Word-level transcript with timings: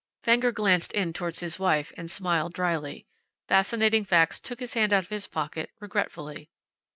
Fenger 0.23 0.51
glanced 0.51 0.93
in 0.93 1.13
toward 1.13 1.37
his 1.37 1.59
wife, 1.59 1.93
and 1.95 2.09
smiled, 2.09 2.53
dryly. 2.55 3.05
Fascinating 3.47 4.03
Facts 4.03 4.39
took 4.39 4.59
his 4.59 4.73
hand 4.73 4.91
out 4.91 5.03
of 5.03 5.09
his 5.09 5.27
pocket, 5.27 5.69
regretfully. 5.79 6.49